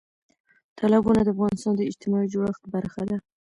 [0.79, 3.17] تالابونه د افغانستان د اجتماعي جوړښت برخه ده.